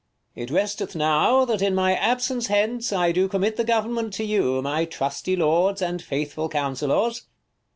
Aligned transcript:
It 0.33 0.49
resteth 0.49 0.95
now, 0.95 1.45
that 1.45 1.61
in 1.61 1.75
my 1.75 1.93
absence 1.93 2.47
hence, 2.47 2.91
I 2.91 3.11
do 3.11 3.27
commit 3.27 3.55
the 3.55 3.63
government 3.63 4.13
to 4.13 4.23
you, 4.23 4.53
50 4.55 4.61
My 4.63 4.83
trusty 4.85 5.35
lords 5.35 5.79
and 5.79 6.01
faithful 6.01 6.49
counsellors. 6.49 7.27